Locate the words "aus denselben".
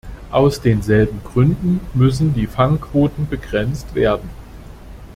0.31-1.21